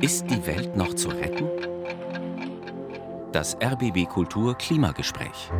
[0.00, 1.48] Ist die Welt noch zu retten?
[3.32, 5.50] Das RBB Kultur Klimagespräch.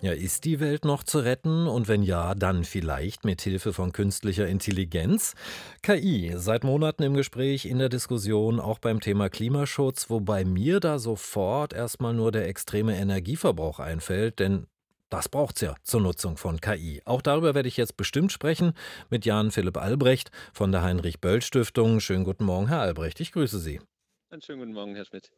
[0.00, 1.66] Ja, ist die Welt noch zu retten?
[1.66, 5.34] Und wenn ja, dann vielleicht mit Hilfe von künstlicher Intelligenz?
[5.82, 10.98] KI, seit Monaten im Gespräch, in der Diskussion, auch beim Thema Klimaschutz, wobei mir da
[10.98, 14.68] sofort erstmal nur der extreme Energieverbrauch einfällt, denn
[15.10, 17.02] das braucht's ja zur Nutzung von KI.
[17.04, 18.72] Auch darüber werde ich jetzt bestimmt sprechen
[19.10, 22.00] mit Jan Philipp Albrecht von der Heinrich Böll Stiftung.
[22.00, 23.20] Schönen guten Morgen, Herr Albrecht.
[23.20, 23.80] Ich grüße Sie.
[24.28, 25.30] Einen schönen guten Morgen, Herr Schmidt.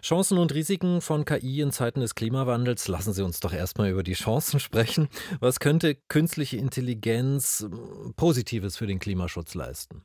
[0.00, 2.88] Chancen und Risiken von KI in Zeiten des Klimawandels.
[2.88, 5.08] Lassen Sie uns doch erstmal über die Chancen sprechen.
[5.40, 10.04] Was könnte künstliche Intelligenz hm, Positives für den Klimaschutz leisten?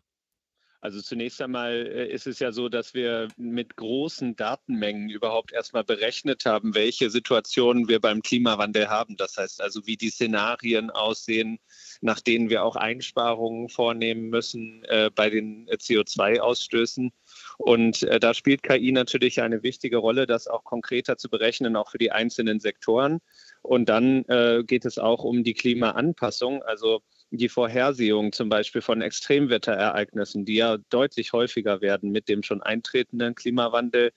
[0.85, 5.83] Also zunächst einmal äh, ist es ja so, dass wir mit großen Datenmengen überhaupt erstmal
[5.83, 9.17] berechnet haben, welche Situationen wir beim Klimawandel haben.
[9.17, 11.57] Das heißt also, wie die Szenarien aussehen,
[12.01, 17.11] nach denen wir auch Einsparungen vornehmen müssen äh, bei den CO2-Ausstößen.
[17.57, 21.89] Und äh, da spielt KI natürlich eine wichtige Rolle, das auch konkreter zu berechnen, auch
[21.89, 23.21] für die einzelnen Sektoren.
[23.63, 26.61] Und dann äh, geht es auch um die Klimaanpassung.
[26.61, 32.61] Also die Vorhersehung zum Beispiel von Extremwetterereignissen, die ja deutlich häufiger werden mit dem schon
[32.61, 34.11] eintretenden Klimawandel,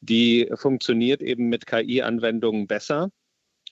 [0.00, 3.10] die funktioniert eben mit KI-Anwendungen besser.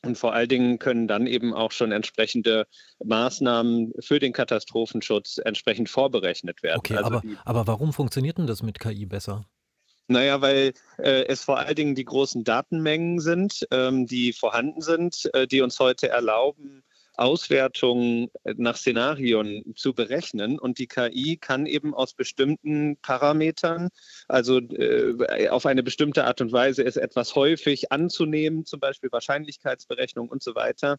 [0.02, 2.66] Und vor allen Dingen können dann eben auch schon entsprechende
[3.04, 6.78] Maßnahmen für den Katastrophenschutz entsprechend vorberechnet werden.
[6.78, 9.46] Okay, also aber, aber warum funktioniert denn das mit KI besser?
[10.08, 15.28] Naja, weil äh, es vor allen Dingen die großen Datenmengen sind, ähm, die vorhanden sind,
[15.34, 16.84] äh, die uns heute erlauben,
[17.16, 20.58] Auswertungen äh, nach Szenarien zu berechnen.
[20.58, 23.88] Und die KI kann eben aus bestimmten Parametern,
[24.28, 30.28] also äh, auf eine bestimmte Art und Weise ist etwas häufig anzunehmen, zum Beispiel Wahrscheinlichkeitsberechnung
[30.28, 30.98] und so weiter,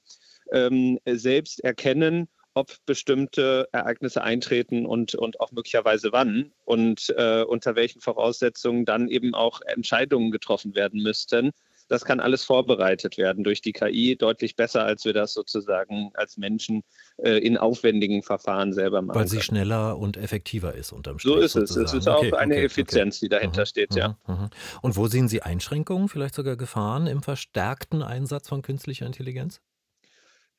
[0.52, 7.76] ähm, selbst erkennen, ob bestimmte Ereignisse eintreten und, und auch möglicherweise wann und äh, unter
[7.76, 11.52] welchen Voraussetzungen dann eben auch Entscheidungen getroffen werden müssten
[11.88, 16.38] das kann alles vorbereitet werden durch die KI deutlich besser, als wir das sozusagen als
[16.38, 16.84] Menschen
[17.18, 19.18] äh, in aufwendigen Verfahren selber machen.
[19.18, 19.44] Weil sie können.
[19.44, 21.34] schneller und effektiver ist unterm Strich.
[21.34, 21.76] So ist es.
[21.76, 23.26] Es ist auch okay, eine okay, Effizienz, okay.
[23.26, 24.18] die dahinter mhm, steht, mhm, ja.
[24.28, 24.50] Mhm.
[24.82, 29.62] Und wo sehen Sie Einschränkungen, vielleicht sogar Gefahren im verstärkten Einsatz von künstlicher Intelligenz?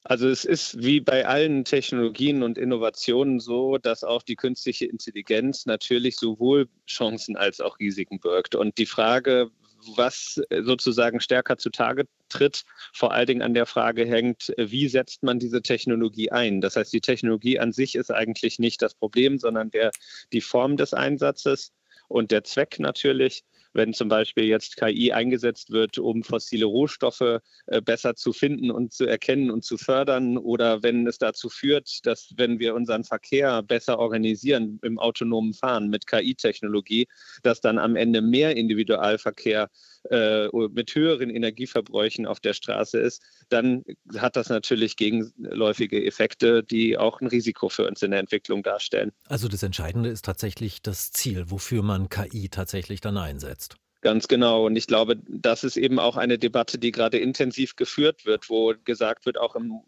[0.05, 5.67] Also es ist wie bei allen Technologien und Innovationen so, dass auch die künstliche Intelligenz
[5.67, 8.55] natürlich sowohl Chancen als auch Risiken birgt.
[8.55, 9.51] Und die Frage,
[9.97, 14.89] was äh, sozusagen stärker zutage tritt, vor allen Dingen an der Frage hängt, äh, wie
[14.89, 16.61] setzt man diese Technologie ein?
[16.61, 19.91] Das heißt, die Technologie an sich ist eigentlich nicht das Problem, sondern der,
[20.33, 21.73] die Form des Einsatzes
[22.09, 27.81] und der Zweck natürlich wenn zum Beispiel jetzt KI eingesetzt wird, um fossile Rohstoffe äh,
[27.83, 32.33] besser zu finden und zu erkennen und zu fördern oder wenn es dazu führt, dass
[32.37, 37.07] wenn wir unseren Verkehr besser organisieren im autonomen Fahren mit KI-Technologie,
[37.43, 39.69] dass dann am Ende mehr Individualverkehr
[40.11, 43.85] äh, mit höheren Energieverbräuchen auf der Straße ist, dann
[44.17, 49.13] hat das natürlich gegenläufige Effekte, die auch ein Risiko für uns in der Entwicklung darstellen.
[49.27, 53.77] Also das Entscheidende ist tatsächlich das Ziel, wofür man KI tatsächlich dann einsetzt.
[54.01, 54.67] Ganz genau.
[54.67, 58.73] Und ich glaube, das ist eben auch eine Debatte, die gerade intensiv geführt wird, wo
[58.85, 59.81] gesagt wird, auch im,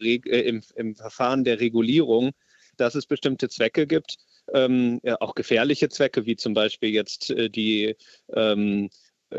[0.00, 2.30] äh, im, im Verfahren der Regulierung,
[2.76, 4.16] dass es bestimmte Zwecke gibt,
[4.52, 7.96] ähm, ja, auch gefährliche Zwecke, wie zum Beispiel jetzt äh, die
[8.34, 8.90] ähm,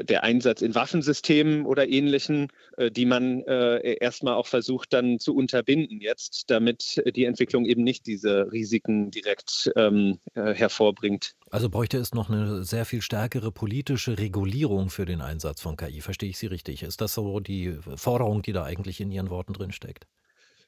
[0.04, 2.48] der Einsatz in Waffensystemen oder ähnlichen,
[2.78, 7.84] äh, die man äh, erstmal auch versucht dann zu unterbinden jetzt, damit die Entwicklung eben
[7.84, 11.36] nicht diese Risiken direkt ähm, äh, hervorbringt.
[11.50, 16.02] Also bräuchte es noch eine sehr viel stärkere politische Regulierung für den Einsatz von KI.
[16.02, 16.84] Verstehe ich Sie richtig?
[16.84, 20.06] Ist das so die Forderung, die da eigentlich in Ihren Worten drin steckt?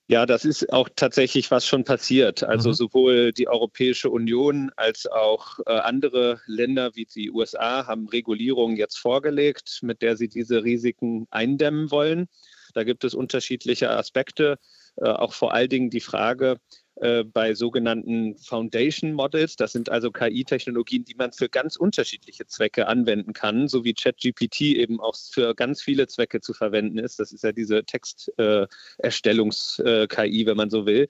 [0.09, 2.41] Ja, das ist auch tatsächlich was schon passiert.
[2.41, 2.73] Also mhm.
[2.73, 8.97] sowohl die Europäische Union als auch äh, andere Länder wie die USA haben Regulierungen jetzt
[8.97, 12.29] vorgelegt, mit der sie diese Risiken eindämmen wollen.
[12.73, 14.59] Da gibt es unterschiedliche Aspekte,
[14.95, 16.57] äh, auch vor allen Dingen die Frage,
[17.01, 19.55] äh, bei sogenannten Foundation Models.
[19.55, 24.61] Das sind also KI-Technologien, die man für ganz unterschiedliche Zwecke anwenden kann, so wie ChatGPT
[24.61, 27.19] eben auch für ganz viele Zwecke zu verwenden ist.
[27.19, 31.09] Das ist ja diese Texterstellungs-KI, äh, wenn man so will.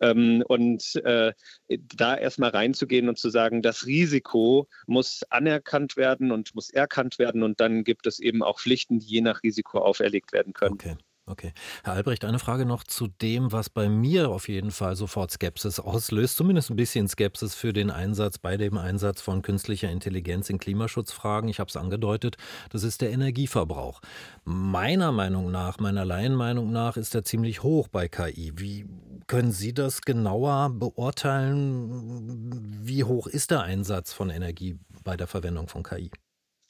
[0.00, 1.32] Ähm, und äh,
[1.68, 7.42] da erstmal reinzugehen und zu sagen, das Risiko muss anerkannt werden und muss erkannt werden
[7.42, 10.74] und dann gibt es eben auch Pflichten, die je nach Risiko auferlegt werden können.
[10.74, 10.96] Okay.
[11.28, 11.52] Okay.
[11.82, 15.80] Herr Albrecht, eine Frage noch zu dem, was bei mir auf jeden Fall sofort Skepsis
[15.80, 20.58] auslöst, zumindest ein bisschen Skepsis für den Einsatz, bei dem Einsatz von künstlicher Intelligenz in
[20.58, 21.50] Klimaschutzfragen.
[21.50, 22.36] Ich habe es angedeutet,
[22.70, 24.00] das ist der Energieverbrauch.
[24.44, 28.52] Meiner Meinung nach, meiner Laienmeinung nach, ist er ziemlich hoch bei KI.
[28.54, 28.86] Wie
[29.26, 32.86] können Sie das genauer beurteilen?
[32.86, 36.12] Wie hoch ist der Einsatz von Energie bei der Verwendung von KI?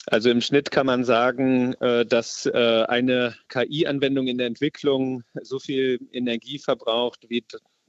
[0.09, 5.59] Also im Schnitt kann man sagen, äh, dass äh, eine KI-Anwendung in der Entwicklung so
[5.59, 7.43] viel Energie verbraucht, wie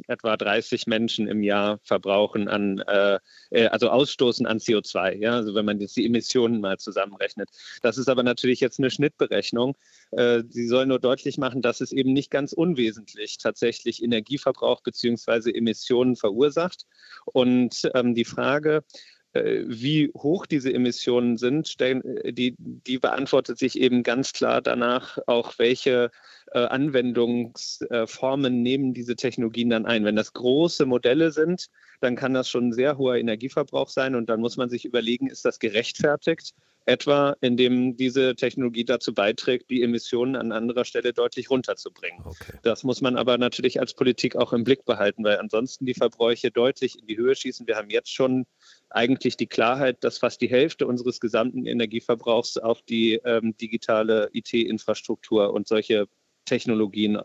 [0.09, 3.19] etwa 30 Menschen im Jahr verbrauchen an, äh,
[3.69, 5.17] also ausstoßen an CO2.
[5.17, 7.51] Ja, also wenn man jetzt die Emissionen mal zusammenrechnet.
[7.83, 9.77] Das ist aber natürlich jetzt eine Schnittberechnung.
[10.49, 16.15] Sie soll nur deutlich machen, dass es eben nicht ganz unwesentlich tatsächlich Energieverbrauch beziehungsweise Emissionen
[16.15, 16.87] verursacht.
[17.27, 18.83] Und ähm, die Frage, äh,
[19.35, 25.59] wie hoch diese Emissionen sind, äh, die, die beantwortet sich eben ganz klar danach, auch
[25.59, 26.11] welche
[26.53, 30.05] äh, Anwendungsformen nehmen diese Technologien dann ein.
[30.05, 31.67] Wenn das große Modelle sind,
[32.01, 35.29] dann kann das schon ein sehr hoher Energieverbrauch sein und dann muss man sich überlegen,
[35.29, 36.55] ist das gerechtfertigt?
[36.87, 42.23] Etwa indem diese Technologie dazu beiträgt, die Emissionen an anderer Stelle deutlich runterzubringen.
[42.25, 42.55] Okay.
[42.63, 46.51] Das muss man aber natürlich als Politik auch im Blick behalten, weil ansonsten die Verbräuche
[46.51, 47.67] deutlich in die Höhe schießen.
[47.67, 48.47] Wir haben jetzt schon
[48.91, 55.53] eigentlich die Klarheit, dass fast die Hälfte unseres gesamten Energieverbrauchs auf die ähm, digitale IT-Infrastruktur
[55.53, 56.07] und solche
[56.45, 57.19] Technologien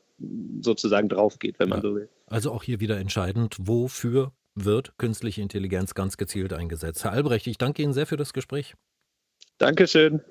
[0.62, 1.90] sozusagen draufgeht, wenn man ja.
[1.90, 2.10] so will.
[2.28, 7.04] Also auch hier wieder entscheidend, wofür wird künstliche Intelligenz ganz gezielt eingesetzt.
[7.04, 8.76] Herr Albrecht, ich danke Ihnen sehr für das Gespräch.
[9.58, 10.22] Dankeschön.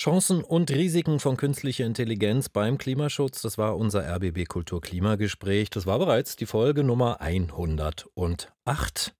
[0.00, 5.68] Chancen und Risiken von künstlicher Intelligenz beim Klimaschutz, das war unser RBB Kultur Klimagespräch.
[5.68, 8.08] Das war bereits die Folge Nummer 108.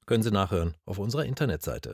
[0.06, 1.88] Können Sie nachhören auf unserer Internetseite.